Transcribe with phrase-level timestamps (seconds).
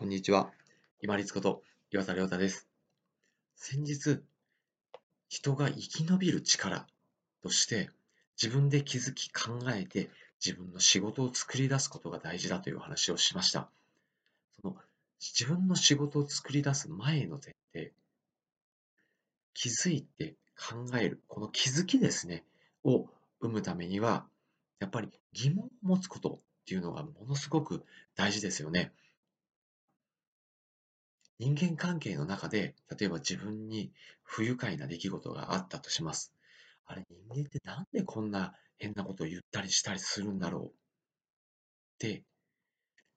[0.00, 0.50] こんにちは。
[1.02, 2.66] 今立こと岩田亮太です。
[3.54, 4.22] 先日、
[5.28, 6.86] 人が生き延びる力
[7.42, 7.90] として、
[8.42, 10.08] 自分で気づき考えて
[10.42, 13.68] 自分の仕事を作り出すことが大事だという話をしました。
[14.62, 14.76] その
[15.20, 17.92] 自分の仕事を作り出す前の前提、
[19.52, 22.46] 気づいて考える、この気づきですね、
[22.84, 23.06] を
[23.42, 24.24] 生むためには、
[24.78, 27.84] やっぱり疑問を持つことっていうのがものすごく
[28.16, 28.92] 大事ですよね。
[31.40, 33.90] 人間関係の中で、例えば自分に
[34.22, 36.34] 不愉快な出来事があったとします。
[36.84, 40.66] あれ、人間ってなんでこんな変なことを言ったりしたりするんだろう？
[40.66, 40.70] っ
[41.98, 42.24] て、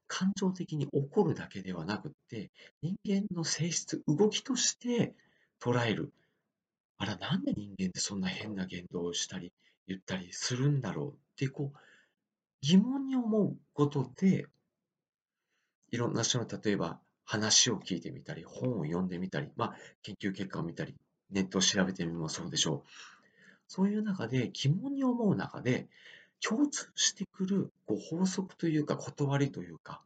[0.08, 2.50] 感情的に怒るだけではなくって、
[2.82, 5.14] 人間の性質、動きとして
[5.62, 6.14] 捉える。
[6.98, 9.52] あら、なんで人間ってそんな変な言動をしたり、
[9.86, 11.78] 言ったりするんだろうって、こう、
[12.62, 14.46] 疑問に思うことで、
[15.92, 20.96] いろんな人の、例えば、話を聞いてみたり、本を読んでみたり、まあ、研究結果を見たり、
[21.32, 22.90] ネットを調べてみるもそうでしょう。
[23.68, 25.88] そういう中で疑問に思う中で、
[26.42, 30.02] 共通してくるこう法則というか、断りというか、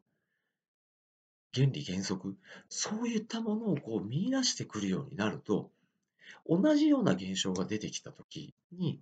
[1.53, 2.37] 原理原則、
[2.69, 5.71] そういったものをこう見出してくるようになると、
[6.47, 9.01] 同じような現象が出てきたときに、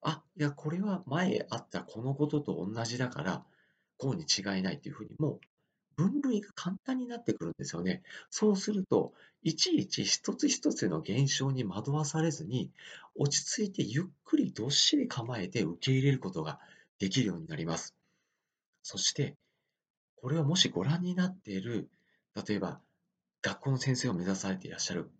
[0.00, 3.44] あ、いや、これは前あったこのことと同じだから、
[3.96, 5.40] こうに違いないというふうにも
[5.98, 8.02] 分類が簡単になってくるんですよね。
[8.30, 12.70] そうすると、いちいち一つ一つの現象に惑わされずに、
[13.16, 16.60] 落ち着いてゆっくりどっしり構えて受け入れることが
[17.00, 17.96] できるようになります。
[18.84, 19.36] そして、
[20.14, 21.88] これはもしご覧になっている、
[22.46, 22.80] 例えば
[23.42, 25.10] 学校の先生を目指されていらっしゃる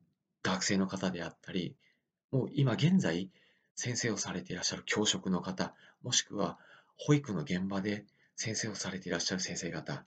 [0.45, 1.75] 学生の方であったり、
[2.31, 3.31] もう今現在
[3.75, 6.57] 先生をされていらっしゃる教職の方、もしくは
[6.97, 10.05] 保育の現場で先生をされていらっしゃる先生方、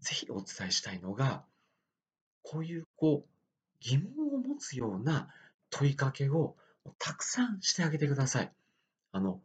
[0.00, 1.44] ぜひお伝えしたいのが、
[2.42, 3.28] こういうこう
[3.80, 5.28] 疑問を持つような
[5.70, 6.56] 問いかけを
[6.98, 8.52] たくさんしてあげてください。
[9.12, 9.40] あの、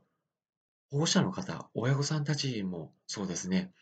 [0.91, 3.73] 保護者の方、親御さんたちもそうですね。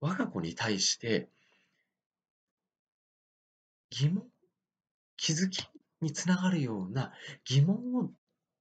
[0.00, 1.28] 我が子に対して
[3.90, 4.24] 疑問、
[5.16, 5.66] 気づき
[6.00, 7.12] につながるような
[7.44, 8.10] 疑問を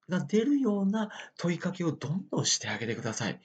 [0.09, 3.41] が出るような問いかけをどんどんしてあげてください。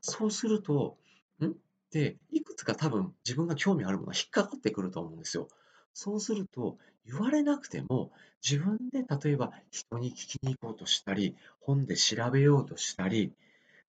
[0.00, 0.98] そうすると、
[1.40, 1.54] ん？
[1.90, 5.48] で、いくつか多分自分が興味あるものが引っかかってくると思うんですよ。
[5.94, 8.12] そうすると、言われなくても、
[8.48, 13.32] 自分で例えば人に聞きに行こうとしたり、本で調べようとしたり、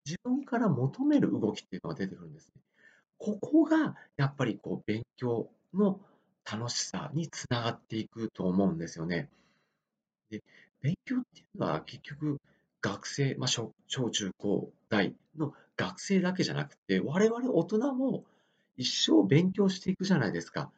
[0.05, 2.61] 自分から求める動きっていうのが出てくるんですね。
[3.17, 6.01] ここがやっぱりこう勉強の
[6.51, 9.29] 楽しさにつながっていくと思うんですよね。
[10.31, 10.43] で
[10.81, 12.39] 勉強っていうのは結局
[12.81, 18.23] 学生、まあ、小中高大の学生だけじゃなくて、我々大人も
[18.77, 20.71] 一生勉強していくじゃないですか。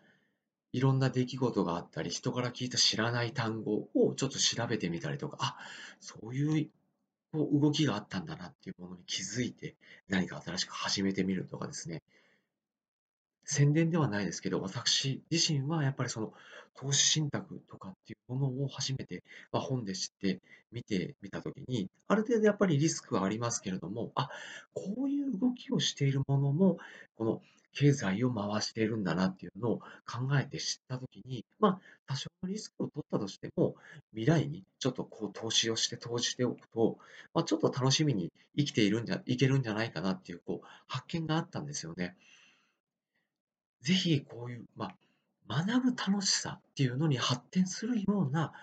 [0.74, 5.58] いろんな出来事があったり、人から聞いた知らない単語をちょっと調べてみたりとか、あ、
[6.00, 6.70] そういう
[7.34, 9.76] こう動きがあったんだなっていうものに気づいて、
[10.08, 12.02] 何か新しく始めてみるとかですね。
[13.52, 16.32] 宣伝ではないですけど、私自身はやっぱりその
[16.74, 20.40] 投資信託とかっていうものを初めて、まあ、本で知って
[20.72, 24.30] 見てみたときに、ある程度やっぱりリスクはありますけれども、あ、
[24.74, 26.78] こういう動きをしているものも、
[27.18, 27.42] この
[27.74, 33.76] 経済を回しているんだなっていうのを考えて知ったときに、まあ、多少のリスクを取ったとしても、
[34.14, 37.00] 未来にちょっとこう投資をして投じておくと、
[37.34, 42.16] まあ、ちょっと楽しみに生きているんじゃ、いけるんじゃないかなっていう、こう、発見があったんですよね。
[43.82, 44.94] ぜひこういう、ま
[45.48, 48.54] あ、学ぶ楽しさっていうのに発展するような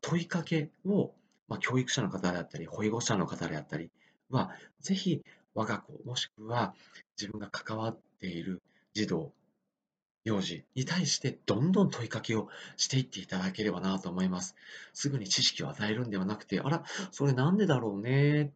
[0.00, 1.12] 問いかけを、
[1.48, 3.90] まあ、教育者の方であったり、保護者の方であったり
[4.30, 5.22] は、ぜひ
[5.54, 6.74] 我が子、もしくは
[7.20, 8.62] 自分が関わっている
[8.94, 9.32] 児童、
[10.24, 14.54] 幼児に対してどんどん問いかけをしていっていただければなと思います。
[14.92, 18.52] すぐに知識を与えるんではなくて、あら、それなんでだろうね？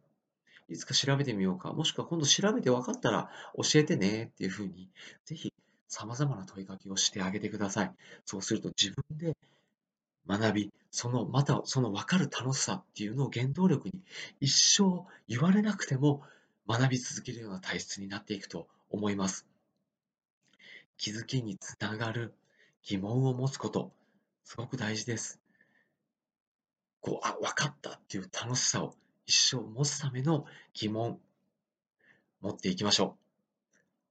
[0.69, 1.73] いつか調べてみようか。
[1.73, 4.89] もしくは今度調べて分かったら教えてねっていうふうに、
[5.25, 5.52] ぜひ
[5.93, 7.91] 様々な問いかけをしてあげてください。
[8.25, 9.37] そうすると自分で
[10.27, 14.01] 学び、その、またその分かる楽しさっていうのを原動力に
[14.39, 16.23] 一生言われなくても
[16.67, 19.45] 学び続けるような体質になっていくと思います。
[20.97, 22.33] 気づきにつながる
[22.81, 23.91] 疑問を持つこと、
[24.43, 25.39] すごく大事です。
[27.01, 28.95] こう、あ、分かったっていう楽しさを
[29.27, 31.19] 一生持つための疑問、
[32.41, 33.22] 持っていきましょう。